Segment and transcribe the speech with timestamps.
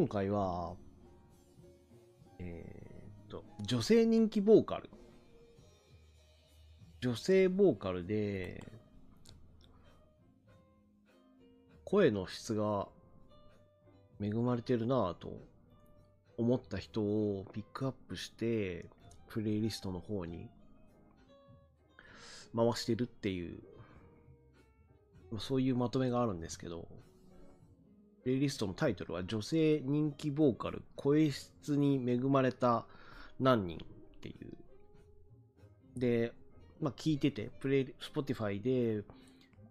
[0.00, 0.72] 今回は、
[2.38, 4.88] えーっと、女性人気ボーカル。
[7.02, 8.64] 女性ボーカルで、
[11.84, 12.88] 声の質が
[14.22, 15.36] 恵まれてるなぁと
[16.38, 18.86] 思った人をピックアップして、
[19.28, 20.48] プレイリストの方に
[22.56, 23.60] 回してるっていう、
[25.38, 26.88] そういうまとめがあるんですけど、
[28.22, 32.84] プレイリストのタイトルは女性人気ボーカル声質に恵まれた
[33.38, 34.34] 何人ってい
[35.96, 35.98] う。
[35.98, 36.32] で、
[36.80, 39.02] まあ聞いてて、プレイ、Spotify で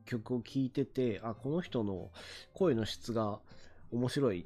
[0.05, 2.09] 曲を聴いてて、あ、この人の
[2.53, 3.39] 声の質が
[3.91, 4.45] 面白い、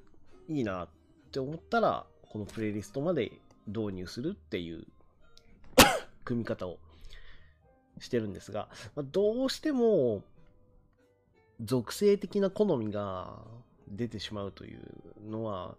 [0.50, 0.90] いいなっ
[1.32, 3.32] て思ったら、このプレイリストまで
[3.68, 4.86] 導入するっていう
[6.26, 6.80] 組み方を
[8.00, 10.24] してるんですが、まあ、どうしても
[11.62, 13.40] 属性的な好みが
[13.96, 14.82] 出てしまうという
[15.30, 15.76] のは、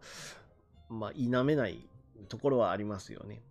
[0.88, 1.86] まあ、否めない
[2.28, 3.42] ところはありますよね。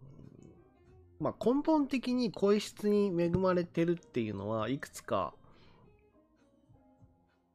[1.19, 5.33] まあ、根本的に声質に恵まれてるっていうのはいくつか、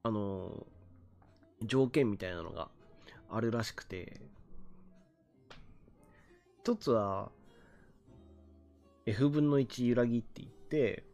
[0.03, 0.67] あの、
[1.63, 2.69] 条件みたいなのが
[3.31, 4.21] あるらしくて、
[6.63, 7.31] 一つは、
[9.07, 11.05] F 分の1揺らぎって言って、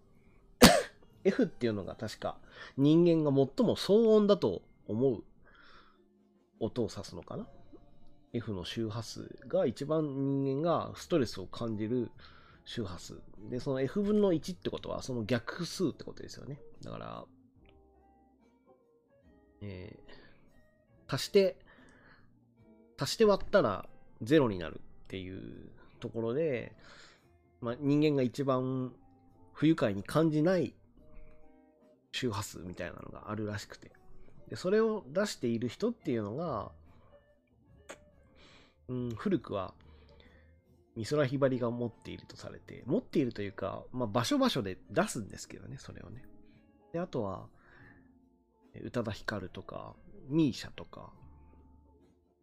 [1.24, 2.36] F っていうのが確か
[2.76, 5.24] 人間が最も騒音だと思う
[6.60, 7.47] 音を指すのかな
[8.33, 12.11] ?F の周波数が一番人間がストレスを感じる
[12.64, 13.20] 周波数。
[13.50, 16.61] で、その F 分の1ってことはその逆数ってことですよね。
[16.83, 17.24] だから、
[19.61, 21.56] えー、足して、
[22.98, 23.89] 足して割ったら
[24.22, 26.74] 0になるっていうところで、
[27.61, 28.92] まあ、人間が一番
[29.52, 30.74] 不愉快に感じない
[32.12, 33.92] 周波数みたいなのがあるらしくて。
[34.48, 36.72] で、それを出している人っていうのが、
[38.88, 39.74] うん、古くは
[40.96, 46.24] 美空ひばりが持っているとされて、持っているというか、まあ、場所場所で出すんですけどね、それをね。
[46.92, 47.48] で、あとは、
[48.83, 49.94] 宇多田ヒカルとか、
[50.28, 51.12] ミーシャとか、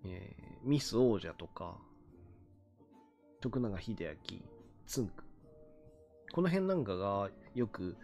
[0.05, 1.77] えーミス王者とか、
[3.39, 4.15] 徳永英明、
[4.85, 5.23] つんく。
[6.31, 7.97] この辺なんかがよく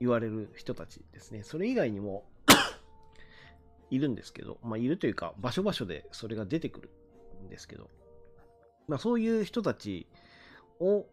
[0.00, 1.42] 言われる人たちですね。
[1.44, 2.27] それ以外にも
[3.90, 6.90] いるんですけど、まあいるというか場所場所でそれが出てくる
[7.44, 7.90] んですけど、
[8.86, 10.06] まあそういう人たち
[10.80, 11.06] を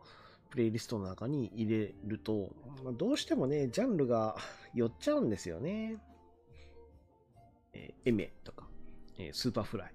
[0.50, 2.50] プレイリストの中に入れると、
[2.84, 4.38] まあ、どうしてもね、ジャンルが
[4.74, 5.98] 寄っちゃうんですよね。
[7.74, 8.68] えー Aimer とか、
[9.18, 9.94] えー Superfly、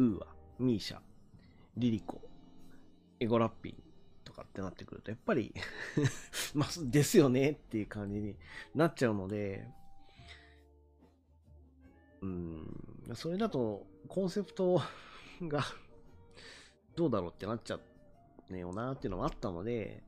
[0.00, 0.26] UA、
[0.58, 0.98] MISIA、
[1.76, 2.20] リリコ、
[3.20, 3.82] EGO-WRAPPIN'
[4.24, 5.54] とかってなってくると、やっぱり
[6.54, 8.36] まあ、ですよねっていう感じに
[8.74, 9.66] なっちゃうので、
[12.20, 12.66] うん、
[13.14, 14.80] それだとコンセプト
[15.42, 15.64] が
[16.96, 20.02] どうだろうってなっちゃうねよなっていうのもあったので、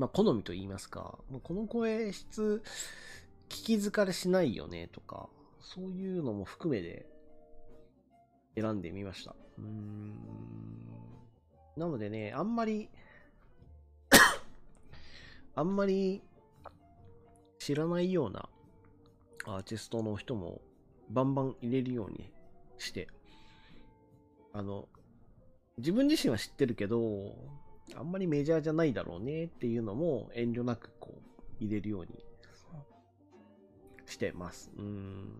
[0.00, 2.62] まあ、好みと言いますか、この声質、
[3.50, 5.28] 聞き疲れしないよねとか、
[5.60, 7.06] そういうのも含めて
[8.54, 9.34] 選んでみました。
[9.58, 10.14] うん。
[11.76, 12.88] なのでね、あんまり、
[15.54, 16.22] あんまり
[17.58, 18.48] 知らないような
[19.46, 20.60] アーティストの人も
[21.10, 22.30] バンバン入れるように
[22.78, 23.08] して、
[24.52, 24.88] あの、
[25.78, 27.34] 自分自身は知ってるけど、
[27.96, 32.24] あんまりメジャーじゃないだろうねっていうのも遠慮なくこう入れるように
[34.06, 34.70] してます。
[34.76, 35.32] うん。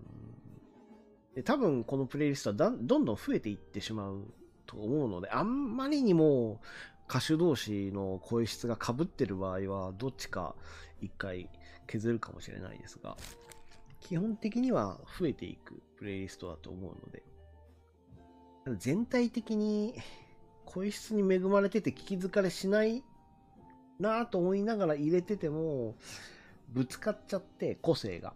[1.35, 4.25] で多分このプレイリストはどんどん増えていってしまう
[4.67, 6.61] と思うので、あんまりにも
[7.09, 10.55] 歌手同士の声質が被ってる場合は、どっちか
[11.01, 11.49] 一回
[11.87, 13.17] 削るかもしれないですが、
[14.11, 17.23] 基本的には増えていくプレイリストだと思うので、
[18.77, 19.95] 全体的に
[20.65, 23.05] 声質に恵まれてて聞き疲れしない
[24.01, 25.95] なぁと思いながら入れてても、
[26.71, 28.35] ぶつかっちゃって個性が。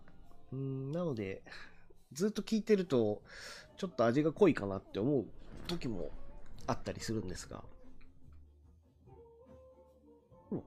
[0.52, 1.42] うんなので、
[2.12, 3.20] ずっと聞いてると、
[3.76, 5.26] ちょっと味が濃いかなって思う
[5.66, 6.12] 時も
[6.68, 7.64] あったりするんですが、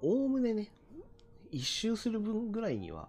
[0.01, 0.69] おおむねね、
[1.49, 3.07] 一周する分ぐらいには、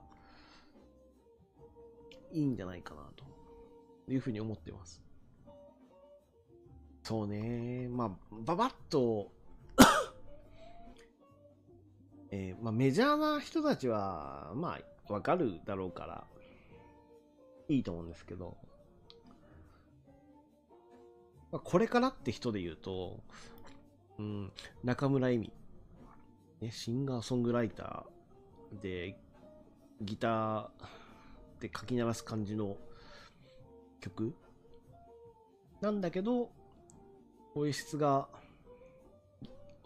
[2.33, 5.03] いいんじゃないかなというふうに思ってます。
[7.03, 8.11] そうね、まあ、
[8.43, 9.33] ばばっと、
[12.31, 14.79] えーまあ、メジャーな人たちは、ま
[15.09, 16.27] あ、わかるだろうから、
[17.69, 18.59] いいと思うんですけど、
[21.51, 23.21] まあ、これからって人で言うと、
[24.19, 24.53] うん、
[24.85, 25.53] 中村恵美、
[26.61, 29.19] ね、シンガーソングライターで、
[30.03, 30.69] ギター
[31.59, 32.77] ってかき鳴らす感じの
[34.01, 34.33] 曲
[35.81, 36.51] なんだけど、
[37.53, 38.29] 声質が、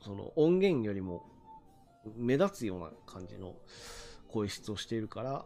[0.02, 1.24] その音源よりも
[2.16, 3.54] 目立つような感じの
[4.28, 5.44] 声質をしているから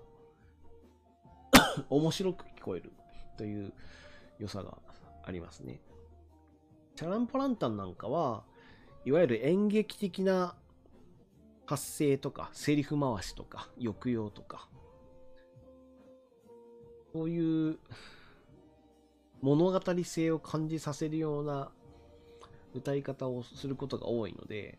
[1.90, 2.92] 面白く聞こえる
[3.36, 3.72] という
[4.38, 4.78] 良さが
[5.24, 5.80] ありますね。
[6.96, 8.44] チャランポランタンなんかは、
[9.04, 10.56] いわゆる演劇的な
[11.66, 14.68] 発声とか、セリフ回しとか、抑揚とか、
[17.16, 17.78] そういう
[19.40, 21.70] 物語性を感じさせるような
[22.74, 24.78] 歌い方をすることが多いので、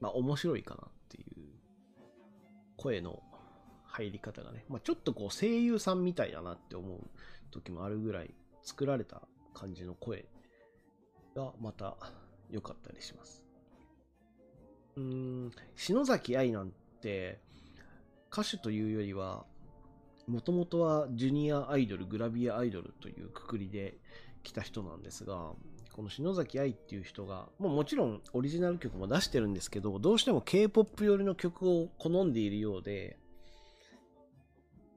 [0.00, 1.48] まあ面白いかなっていう
[2.76, 3.22] 声の
[3.86, 7.00] 入り方がね、まあ、ちょっとこう声優さんみたいだなって思う
[7.50, 9.22] 時もあるぐらい作られた
[9.54, 10.26] 感じの声
[11.34, 11.96] がまた
[12.50, 13.42] 良かったりします。
[14.96, 15.02] うー
[15.46, 17.40] ん、篠崎愛なんて
[18.30, 19.46] 歌手というよりは、
[20.30, 23.98] もともとはジュニアアイドル、グラビアアイドルというくくりで
[24.42, 25.52] 来た人なんですが、
[25.92, 33.18] この篠崎愛っていう人が、もうもちろんオリジナル曲も出してるんですけど、どうしても K-POP 寄りの曲を好んでいるようで、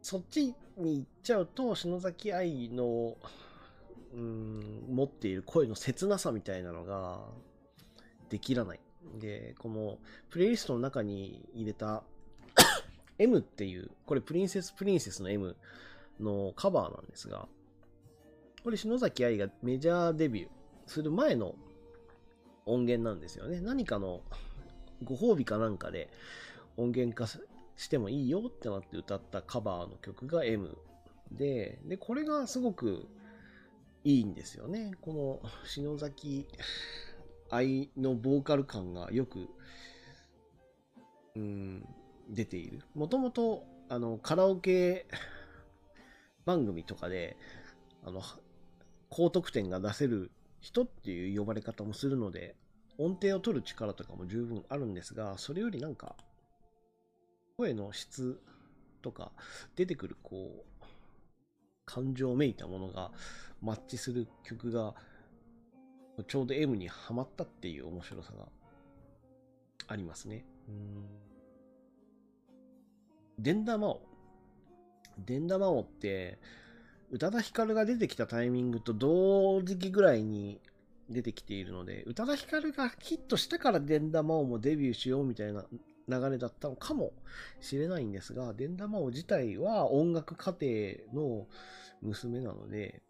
[0.02, 3.18] そっちに行っちゃうと、篠崎愛の、
[4.14, 7.22] うん、持っている声の切なさみたいなのが、
[8.30, 8.80] できらない。
[9.20, 9.98] で、この
[10.30, 12.04] プレイリストの中に入れた
[13.20, 15.56] M っていう、これプリンセスプリンセスの M
[16.20, 17.48] のカバーなんですが、
[18.64, 20.50] これ篠崎愛がメジャーデビュー
[20.88, 21.56] する前の
[22.66, 23.60] 音源なんですよね。
[23.60, 24.22] 何かの
[25.04, 26.10] ご褒美かなんかで
[26.78, 27.28] 音源化
[27.76, 30.78] してもいいよってなって歌ったカバーの曲が M
[31.32, 33.08] で、で、これがすごく
[34.04, 34.92] いいんですよね。
[35.02, 36.48] この篠崎
[37.50, 39.48] 愛のボーカル感がよく、
[41.36, 41.86] うん、
[42.30, 42.82] 出ている。
[42.96, 45.08] もともと、あの、カラオケ
[46.46, 47.38] 番組とかで、
[48.04, 48.22] あの、
[49.10, 52.56] 高得点が出せる人っていう呼ばれ方もするので、
[52.98, 56.16] 音程を取る力とかも十分あるんですが、それよりなんか、
[57.58, 58.42] 声の質
[59.02, 59.32] とか
[59.76, 60.84] 出てくるこう
[61.86, 63.12] 感情めいたものが
[63.62, 64.96] マッチする曲が
[66.28, 68.48] ちょうど M にはまったっていう面白さが
[69.88, 70.46] ありますね。
[70.68, 71.33] うん
[73.40, 74.02] デンダマオ。
[75.26, 76.40] デンダマオって
[77.12, 80.60] 宇多田ヒカルが出てきたタイミングと同時期ぐらいに
[81.10, 85.66] 出てきているので、宇多田ヒカルがヒットしてからデンダマオもデビューしようみたいな
[86.08, 87.14] 流れだったのかも
[87.62, 90.56] しれないんですが、デンダマオ自体は音楽家
[91.14, 91.48] 庭の
[92.02, 93.02] 娘なので、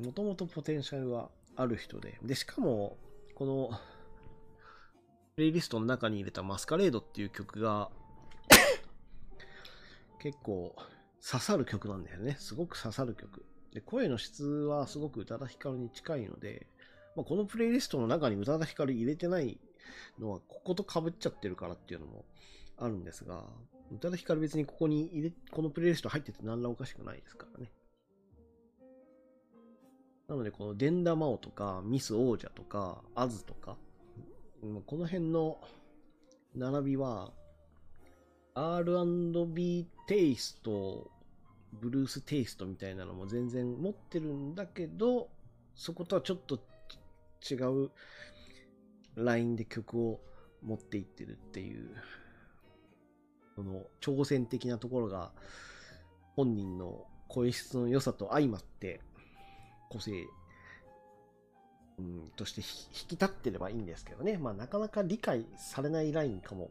[0.00, 2.96] もともとポテンシャルはある人で、で、しかも、
[3.34, 3.70] この、
[5.34, 7.90] プレイリストの中に入れたマスカレードっていう曲が
[10.18, 10.74] 結構
[11.20, 12.36] 刺さる曲なんだよね。
[12.38, 13.44] すごく刺さる曲。
[13.72, 16.66] で、声の質はすごく宇多田ヒカルに近いので、
[17.16, 19.58] まあ、このプレイリストの中に宇多田ヒカル入れてない
[20.18, 22.24] のは、ここと被っちゃってるからっていうのも
[22.76, 23.44] あるんですが、
[23.92, 27.70] 宇多田ヒカル別にここに入れ、このプレイリスト入ってて何らおかしくないですからね。
[30.28, 33.76] なので、このデンダマオとか、ミス王者とか、アズとか、
[34.86, 35.58] この辺の
[36.54, 37.32] 並びは、
[38.58, 41.08] R&B テイスト、
[41.72, 45.28] ブルーステイストみたいなのも全然持ってるんだけど、
[45.76, 46.58] そことはちょっと
[47.48, 47.90] 違う
[49.14, 50.20] ラインで曲を
[50.64, 51.90] 持っていってるっていう、
[53.54, 55.30] その挑戦的なところが
[56.34, 59.00] 本人の声質の良さと相まって
[59.88, 60.12] 個性、
[61.98, 64.36] うん、として引き立ってればいいんですけどね。
[64.36, 66.70] まあなかなか理解されないラインかも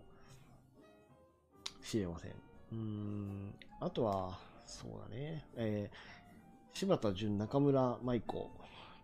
[1.88, 2.32] しれません。
[2.74, 5.46] うん、あとは、そうだね。
[5.56, 8.52] えー、柴田純、中村舞子。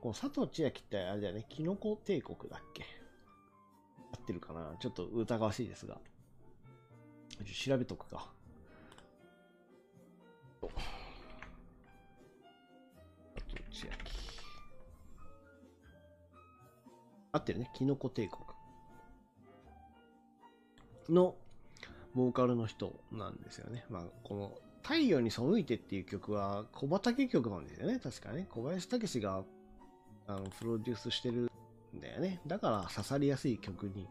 [0.02, 2.84] この佐藤千秋ってあれだよね、キノコ帝国だっけ？
[4.12, 4.76] 合ってるかな？
[4.82, 5.98] ちょっと疑わしいですが。
[7.66, 8.30] 調べとくか。
[10.62, 10.74] 佐
[13.48, 14.12] 藤千秋。
[17.32, 17.72] 合ってるね。
[17.74, 18.44] キノコ帝国。
[21.16, 21.36] の
[22.16, 23.86] ボーカルの人なんですよね。
[23.90, 28.00] まあ、この太陽に背いてっていう曲は小畑曲なんですよね。
[28.00, 28.48] 確かね。
[28.50, 29.44] 小林武が
[30.28, 31.50] あのプロデュースしてる
[31.96, 32.42] んだよね。
[32.46, 34.08] だから刺さりやすい曲に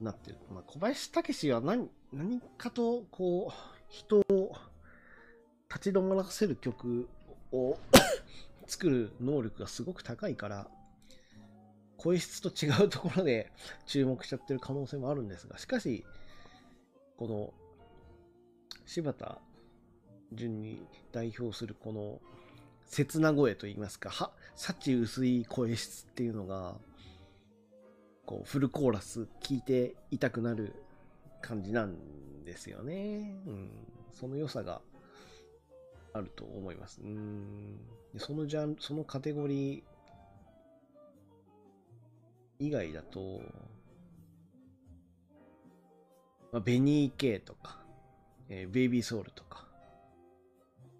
[0.00, 0.36] なってる。
[0.52, 3.52] まあ、小林武は何、何かと、こう、
[3.88, 4.52] 人を
[5.68, 7.08] 立ち止まらせる曲
[7.52, 7.78] を
[8.66, 10.70] 作る能力がすごく高いから、
[11.96, 13.52] 声質と違うところで
[13.86, 16.04] 注目しちゃってる可能性もあるんですが、しかし、
[17.22, 17.54] この、
[18.84, 19.38] 柴田
[20.32, 22.20] 順に代表するこの
[22.86, 26.74] 切な声といいますか、は、幸薄い声質っていうのが、
[28.26, 30.74] こう、フルコーラス聞いていたくなる
[31.40, 31.94] 感じなん
[32.44, 33.36] ですよね。
[33.46, 33.70] うん。
[34.10, 34.80] その良さが
[36.14, 37.00] あると思います。
[37.02, 37.78] うん。
[38.16, 39.82] そのジャンそのカテゴリー
[42.58, 43.40] 以外だと、
[46.52, 47.78] まあ、ベニー系とか、
[48.50, 49.66] えー、ベイビーソウルとか、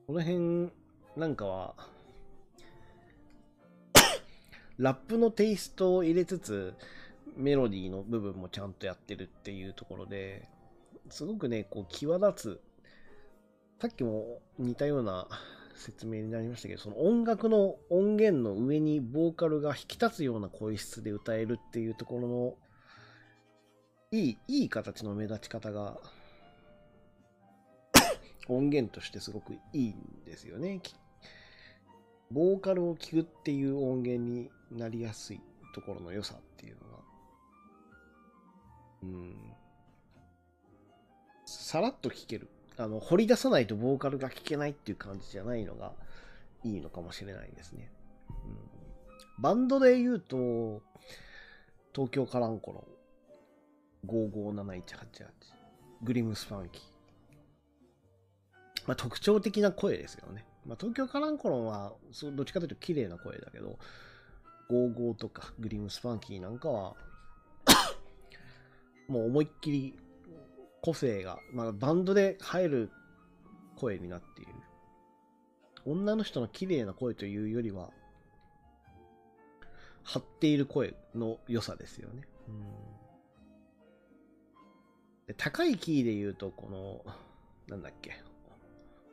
[0.06, 0.71] この辺
[1.14, 1.75] なんかは、
[4.78, 6.75] ラップのテイストを入れつつ、
[7.37, 10.49] メロディーの部分もちゃんとやってるっていうところで、
[11.11, 12.61] すごくね、こう、際立つ、
[13.80, 15.28] さっきも似たような
[15.75, 22.54] 説明になりましたけど、その音楽の音源の上にボーカルが引き立つような声質で歌えるっていうところの、
[24.12, 25.99] いい、いい形の目立ち方が、
[28.47, 30.83] 音源としてすごくいいんですよね。
[32.31, 35.40] ボーカルを聴くっていう音源になりやすい
[35.75, 36.99] ところの良さっていうのが、
[39.02, 39.54] うん、
[41.47, 42.49] さらっと聴ける。
[42.76, 45.95] あの、掘り出さないとボーカルが聴けないっていう感じじゃないのが
[46.64, 47.90] いいのかもしれないですね。
[48.28, 50.83] うん、バンドで言うと、
[51.95, 52.91] 東京カランコロン、
[54.06, 55.26] 557188、
[56.02, 56.82] グリムスファンキー。
[58.87, 60.44] まあ、特徴的な声ですよね。
[60.66, 61.92] まあ、東京カランコロンは、
[62.35, 63.78] どっちかというと綺麗な声だけど、
[64.71, 66.97] 55とかグリムスファンキーなんかは
[69.09, 69.99] もう思いっきり
[70.80, 72.90] 個性が、まあ、バンドで入る
[73.76, 74.52] 声になっている。
[75.85, 77.90] 女の人の綺麗な声というよりは、
[80.04, 83.01] 張っている声の良さですよねうん。
[85.32, 87.14] で高いキーで言うと、この、
[87.66, 88.22] なんだっけ、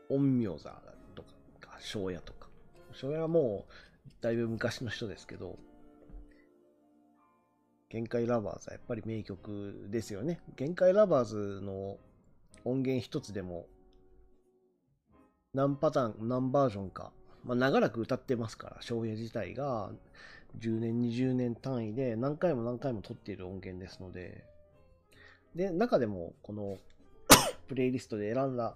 [0.10, 0.72] 陰陽座
[1.16, 1.24] と
[1.60, 2.50] か、庄屋とか。
[2.92, 5.58] 庄屋はもう、だいぶ昔の人ですけど、
[7.90, 10.42] 限界ラバーズはやっぱり名曲ですよね。
[10.58, 11.98] 限界ラバーズの
[12.66, 13.66] 音源一つでも
[15.54, 17.12] 何パターン、何バージョンか、
[17.46, 19.90] まあ、長らく歌ってますから、翔平自体が
[20.60, 24.49] 10年、20年単位で何回も何回も録っている音源ですので、
[25.56, 26.78] で、中でもこの
[27.68, 28.76] プレイリストで選んだ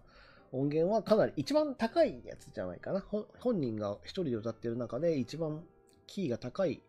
[0.51, 3.03] 音源はかなり一番高いやつじゃないかな。
[3.39, 5.63] 本人が一人で歌ってる中で一番
[6.06, 6.82] キーが高い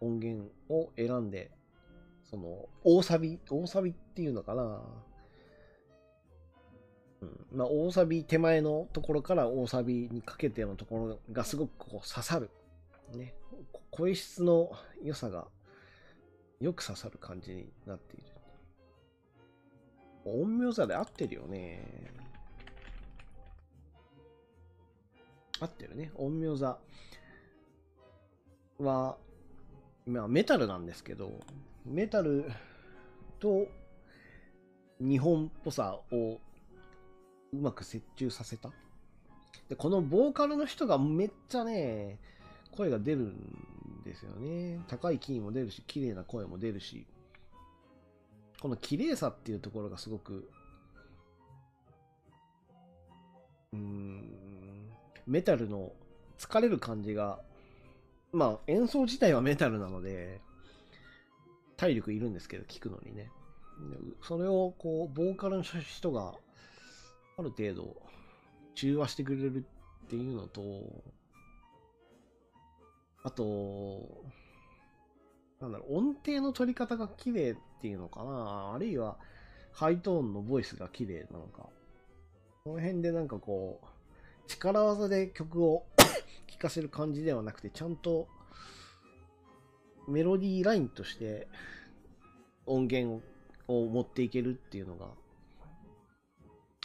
[0.00, 1.50] 音源を選んで、
[2.30, 4.82] その、大サビ、大サビっていうのかな。
[7.22, 7.46] うん。
[7.52, 12.50] まあ、大サビ手前のところから大サビにかけてのところがすごくこう刺さる。
[13.14, 13.34] ね。
[13.90, 15.48] 声質の良さが
[16.60, 18.33] よく刺さる感じになっている。
[20.24, 22.12] 陰陽座で合ってるよね。
[25.60, 26.10] 合ってるね。
[26.16, 26.78] 陰陽座
[28.78, 29.16] は、
[30.06, 31.40] まあ、メタルなんですけど、
[31.84, 32.50] メタル
[33.38, 33.66] と
[35.00, 36.40] 日本っぽさを
[37.52, 38.70] うまく折衷させた。
[39.68, 42.18] で、このボーカルの人がめっちゃね、
[42.72, 44.80] 声が出るんですよね。
[44.88, 47.06] 高いキーも出るし、綺麗な声も出るし、
[48.60, 50.50] この綺麗さっていうところがすごく、
[53.72, 54.30] うーん、
[55.26, 55.92] メタルの
[56.38, 57.40] 疲れる感じが
[58.34, 60.40] まあ演奏自体はメタルなので、
[61.76, 63.30] 体力いるんですけど、聴くのにね。
[64.22, 66.34] それをこう、ボーカルの人が
[67.38, 67.96] ある程度
[68.74, 69.64] 中和してくれる
[70.04, 70.62] っていうのと、
[73.22, 74.24] あと、
[75.64, 78.72] なんだろう、音程の取り方が綺麗っていうのかな？
[78.74, 79.16] あるいは、
[79.72, 81.68] ハイトーンのボイスが綺麗なのか？
[82.64, 83.86] この辺でなんかこう、
[84.46, 85.86] 力技で曲を
[86.46, 88.28] 聴かせる感じではなくて、ちゃんと
[90.06, 91.48] メロディーラインとして
[92.66, 93.22] 音源
[93.66, 95.06] を持っていけるっていうのが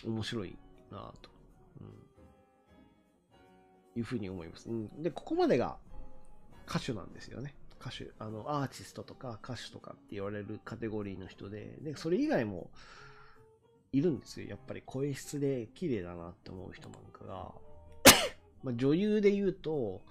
[0.05, 0.57] 面白い
[0.89, 1.29] なと、
[1.81, 1.87] うん、
[3.97, 4.69] いうふうに思います。
[4.69, 5.77] うん、で、ここまでが
[6.65, 7.53] 歌手なんですよね。
[7.79, 12.69] 歌手、あの、アーティストとか歌手とかって言われるカテゴリーの人で、で、それ以外も
[13.91, 14.47] いるんですよ。
[14.47, 17.53] やっぱり声質で綺麗だなって思う人なんかが。
[18.63, 20.01] まあ、女優で言うと、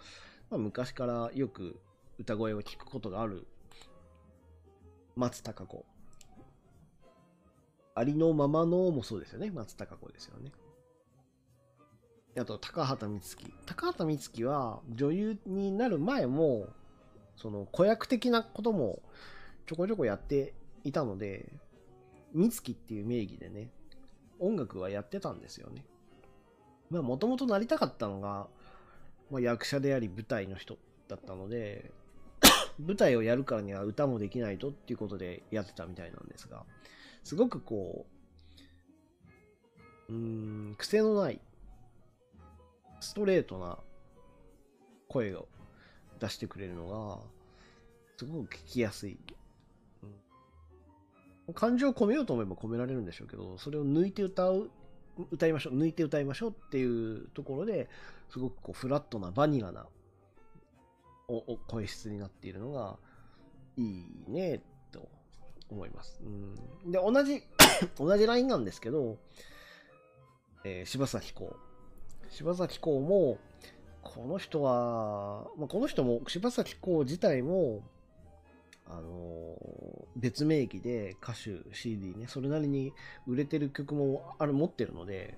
[0.50, 1.78] まあ、昔からよく
[2.18, 3.46] 歌声を聞くことがある
[5.14, 5.84] 松たか子。
[7.94, 9.50] ありのままのもそうですよね。
[9.50, 10.52] 松たか子ですよね。
[12.38, 13.52] あと、高畑充希。
[13.66, 16.68] 高畑充希は女優になる前も、
[17.38, 19.00] その子役的なことも
[19.66, 21.46] ちょこちょこやっていたので、
[22.34, 23.70] 美月っていう名義でね、
[24.40, 25.84] 音楽はやってたんですよね。
[26.90, 28.48] まあ、もともとなりたかったのが、
[29.30, 31.92] まあ、役者であり舞台の人だったので、
[32.78, 36.64] 舞台をやるからには歌もできないとっていうことでやってたみたいなんですが、
[37.22, 38.06] すごくこ
[40.08, 41.40] う、うん、癖のない、
[43.00, 43.78] ストレートな
[45.08, 45.46] 声を
[46.18, 47.18] 出してくれるのが、
[48.16, 49.18] すごく聞きやすい。
[51.54, 54.70] 感情を込めようと思えば込められるんでしょうけど、それを抜いて歌う、
[55.30, 57.88] 歌いましょう、抜いて歌いましょうっていうところで、
[58.30, 59.86] すごくこうフラットなバニラな
[61.28, 62.98] お声質になっているのが
[63.76, 65.08] いいねと
[65.70, 66.20] 思います。
[66.24, 67.42] うん、で、同じ
[67.96, 69.18] 同じラインなんですけど、
[70.64, 71.56] えー、柴咲コウ。
[72.30, 73.38] 柴咲コウも、
[74.14, 77.82] この人は、まあ、この人も、柴咲コウ自体も、
[78.86, 79.56] あの、
[80.16, 82.94] 別名義で歌手 CD ね、それなりに
[83.26, 85.36] 売れてる曲もある、持ってるので、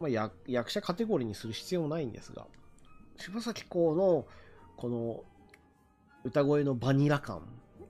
[0.00, 2.46] まあ、役役者カテゴリーにする必要もないんですが、
[3.16, 4.26] 柴咲コウの
[4.76, 5.24] この
[6.24, 7.42] 歌声のバニラ感、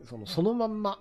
[0.04, 1.00] そのそのまんま、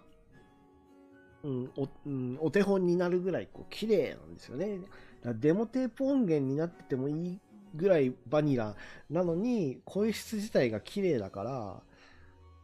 [1.43, 4.79] うんおうん、お手本になるぐらいこう綺麗なんですよね。
[5.23, 7.39] デモテープ音源になっててもいい
[7.75, 8.75] ぐらいバニラ。
[9.09, 11.81] なのに、声質自体が綺麗だから、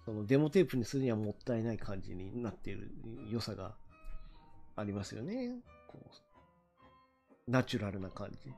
[0.05, 2.91] そのデモテープにするにはもったいない感じになっている
[3.29, 3.73] 良さが
[4.75, 5.55] ありますよね。
[5.87, 5.99] こ
[7.47, 8.53] うナチュラルな感じ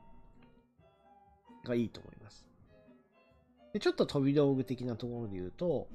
[1.64, 2.46] がいいと思います。
[3.72, 5.88] でちょっと飛び道具的なところで言うと、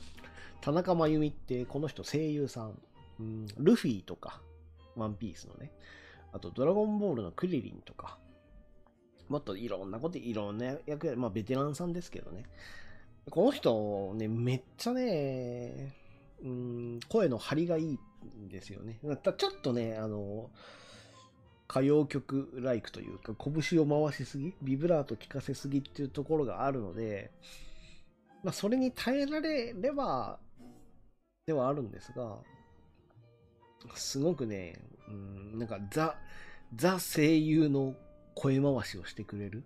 [0.60, 2.78] 田中真由美ってこの人声優さん、
[3.20, 4.42] うん、ルフィとか、
[4.96, 5.72] ワンピースのね、
[6.32, 8.18] あとドラゴンボールのクリリンとか、
[9.28, 12.44] もっといろんなこと、いろんな役や、まあベテランさんですけどね。
[13.30, 15.94] この人ね、めっちゃね、
[16.42, 17.98] うん、声の張りがいい
[18.38, 18.98] んですよね。
[19.02, 20.50] ちょっとね、あの、
[21.70, 27.30] 歌謡曲ライクというか、拳を回しすぎ、ビブラート効かせすぎっていうところがあるので、
[28.42, 30.40] まあ、それに耐えられれば、
[31.46, 32.38] ではあるんですが、
[33.94, 36.16] すごくね、うん、なんかザ、
[36.74, 37.94] ザ声優の
[38.34, 39.64] 声回しをしてくれる？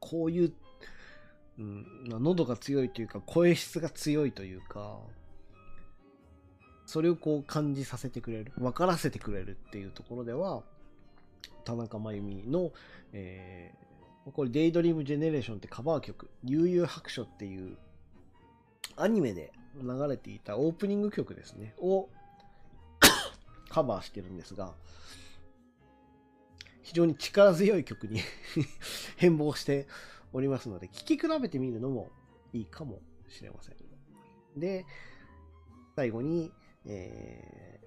[0.00, 0.52] こういう、
[1.58, 4.98] うん、喉が強いというか、声質が強いというか、
[6.86, 10.62] それをこう感じさせてくれる、分からせてくれるっていうところでは、
[11.64, 12.72] 田中真由美の、
[13.12, 17.76] えー、これ、デイドリームジェネレーションってカバー曲、悠々白書っていう
[18.96, 22.08] アニメで流れていたオープニング曲ですね、を
[23.76, 24.72] カバーしてるんですが、
[26.80, 28.20] 非常に力強い曲に
[29.18, 29.86] 変貌して
[30.32, 32.10] おりますので、聴き比べてみるのも
[32.54, 33.76] いいかもしれません。
[34.58, 34.86] で、
[35.94, 36.50] 最後に、
[36.86, 37.80] え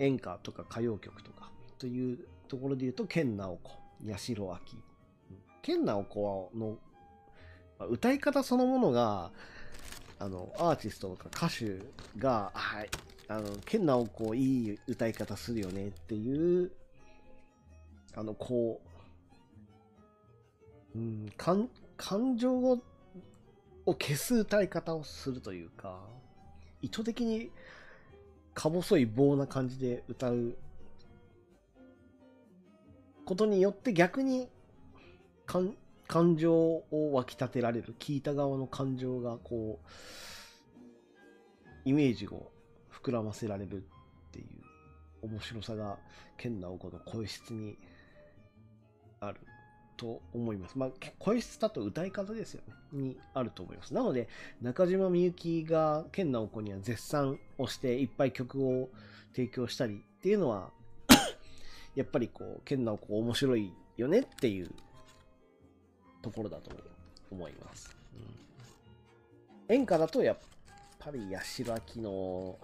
[0.00, 3.70] ー、演歌とか歌謡曲とかというところで言うと、健直子、
[4.04, 4.82] 八代亜紀。
[5.62, 6.76] 健直子の
[7.88, 9.30] 歌い方そのものが、
[10.18, 11.78] あの、アーティストとか歌手
[12.18, 12.90] が、はい、
[13.28, 16.70] あの、健直子いい歌い方するよねっていう、
[18.14, 18.80] あの、こ
[20.94, 22.82] う、うん、感、感情を
[23.86, 26.00] を消す歌い方をするというか、
[26.82, 27.50] 意図的に
[28.52, 30.56] か細い棒な感じで歌う
[33.24, 34.48] ことによって逆に
[35.46, 35.74] 感
[36.08, 39.88] 感情を湧き立てられる聞いた側の感情がこう
[41.84, 42.50] イメージを
[43.06, 45.96] 膨らませられるっていう面白さが
[46.36, 47.78] 健直子の声質に
[49.20, 49.38] ある
[49.96, 50.76] と思います。
[50.76, 52.74] まあ、声質だと歌い方ですよね。
[52.92, 53.94] にあると思います。
[53.94, 54.28] なので、
[54.60, 58.90] 中島みゆきが健直子には絶賛をしていっぱい曲を
[59.34, 60.70] 提供したりっていうのは
[61.94, 64.70] やっぱりこう、剣直子面白いよねっていう
[66.22, 66.70] ところだと
[67.30, 67.96] 思います。
[69.68, 70.38] うん、演歌だとやっ
[70.98, 72.58] ぱり八代亜紀の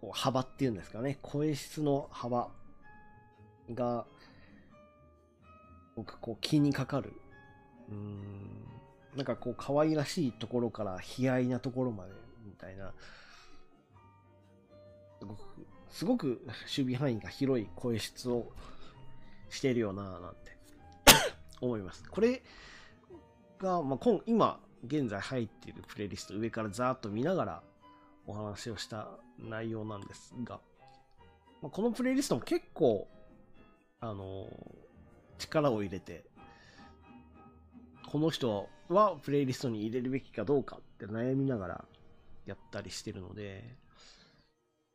[0.00, 2.48] こう幅っていうんですかね、声質の幅
[3.74, 4.06] が
[5.96, 7.12] 僕こう気にかかる。
[7.90, 8.38] うん、
[9.16, 12.12] なんかこう可愛らしいところから悲哀なところまで
[12.44, 12.92] みたいな、
[15.18, 15.38] すごく
[15.90, 18.52] すごく守備範囲が広い声質を
[19.50, 20.56] しているよなぁなんて
[21.60, 22.08] 思います。
[22.08, 22.42] これ
[23.58, 27.62] が、まあ、今、今現在入っているプレイリスト上からざーっと見ながら
[28.28, 30.60] お話をした内容なんですが、
[31.62, 33.08] まあ、このプレイリストも結構、
[34.00, 34.48] あの
[35.38, 36.24] 力を入れて、
[38.06, 41.84] この人はプレイリストに入れるべきかどうかって悩みながら
[42.46, 43.64] やったりしてるので、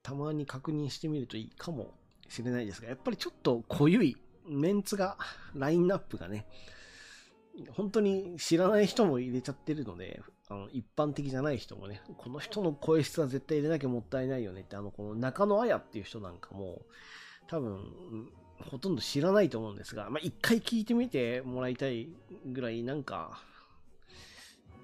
[0.04, 1.93] たまに確認してみるといいかも
[2.30, 4.17] しれないですが、やっぱりちょっと濃ゆい
[4.48, 5.17] メンツが、
[5.56, 6.46] ラインナップがね、
[7.72, 10.22] 本当に知らない人も入れちゃってるので、
[10.54, 16.82] あの一般的じゃない人もね、この人の声質は絶対入れなきゃもったいないよねって、あの、この中野綾っていう人なんかも、
[17.48, 17.80] 多分、
[18.70, 22.08] ほとんど知らないと思うんですが、まあ、一回聞いてみてもらいたい
[22.46, 23.42] ぐらい、なんか、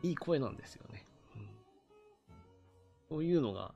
[0.02, 1.06] いい声なんですよね。
[1.36, 1.50] うん、
[3.10, 3.74] そういうのが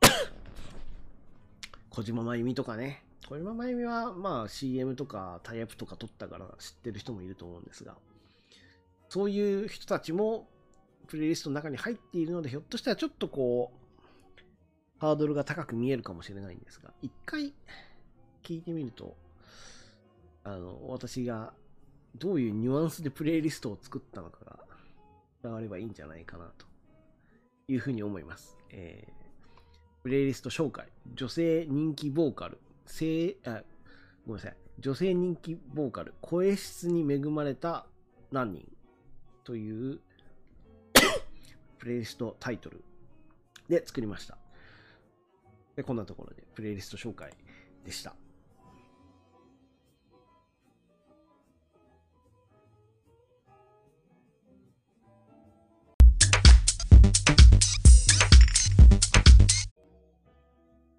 [1.90, 7.96] 小島真由美とかね、小島真由美はまあ CM とかタイアップとか撮ったから知ってる人もいると思うんですが、
[9.08, 10.48] そういう人たちも
[11.10, 14.10] プレイリストの中に入っているので、ひょっとしたらちょっとこう、
[15.00, 17.52] ハードルが高く見えるかもしれないんですが、一回
[18.44, 19.16] 聞いてみると、
[20.44, 21.52] あの、私が
[22.16, 24.58] どういうニュアンスでプレイリストを作ったのかが
[25.42, 26.66] 伝わればいいんじゃないかなと
[27.66, 28.56] いうふうに思います。
[28.70, 30.86] えー、プレイリスト紹介。
[31.14, 32.58] 女性人気ボーカル。
[32.86, 33.64] 性、あ、
[34.26, 34.56] ごめんなさい。
[34.78, 36.14] 女性人気ボーカル。
[36.20, 37.86] 声質に恵まれた
[38.30, 38.70] 何人
[39.42, 40.00] という
[41.80, 42.84] プレイリストタイトル
[43.68, 44.36] で作りました。
[45.76, 47.32] で、こんなところでプレイリスト紹介
[47.84, 48.14] でした。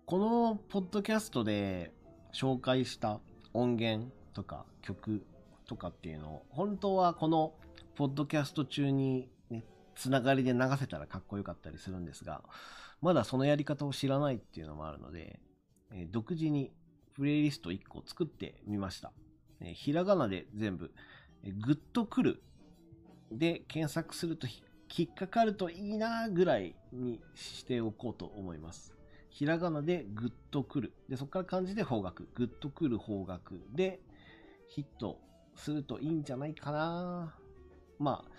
[0.08, 1.94] このポッドキャストで
[2.34, 3.22] 紹介した
[3.54, 5.24] 音源とか曲
[5.68, 7.54] とかっていうのを、本当はこの
[7.96, 9.30] ポッドキャスト中に、
[9.96, 12.42] つながりで流せたらかっこよかったりするんですが、
[13.02, 15.40] まだそのやり方を知らないっていうのもあるので、
[15.94, 16.72] え独自に
[17.14, 19.12] プレイリスト1個作ってみました。
[19.60, 20.92] えひらがなで全部、
[21.44, 22.44] えグッとくる
[23.32, 28.94] で検索すると引っかかるといいなぐらいにしておこうと思います。
[29.30, 30.94] ひらがなでグッとくる。
[31.10, 32.26] で、そこから漢字で方角。
[32.36, 33.40] グッとくる方角
[33.74, 34.02] で
[34.68, 35.20] ヒット
[35.56, 37.34] するといいんじゃないかな。
[37.98, 38.32] まあ、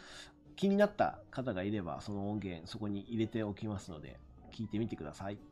[0.57, 4.19] 気になった方がいれば、その音源そこに入れておきますので、
[4.53, 5.52] 聞いてみてください。